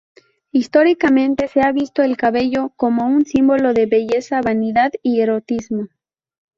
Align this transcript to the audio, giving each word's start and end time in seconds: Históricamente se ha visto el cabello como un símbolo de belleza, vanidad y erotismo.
Históricamente 0.51 1.47
se 1.47 1.61
ha 1.61 1.71
visto 1.71 2.01
el 2.01 2.17
cabello 2.17 2.73
como 2.75 3.05
un 3.05 3.23
símbolo 3.23 3.75
de 3.75 3.85
belleza, 3.85 4.41
vanidad 4.41 4.91
y 5.03 5.21
erotismo. 5.21 5.89